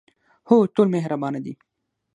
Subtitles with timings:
[0.49, 1.53] هو، ټول مهربانه دي